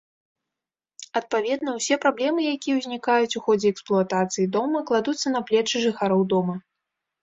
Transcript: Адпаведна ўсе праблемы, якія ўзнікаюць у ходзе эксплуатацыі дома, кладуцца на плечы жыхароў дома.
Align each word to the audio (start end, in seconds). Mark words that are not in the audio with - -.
Адпаведна 1.21 1.69
ўсе 1.75 1.99
праблемы, 2.07 2.47
якія 2.55 2.75
ўзнікаюць 2.81 3.31
у 3.43 3.45
ходзе 3.45 3.67
эксплуатацыі 3.77 4.51
дома, 4.59 4.85
кладуцца 4.93 5.27
на 5.39 5.47
плечы 5.49 5.87
жыхароў 5.89 6.31
дома. 6.37 6.63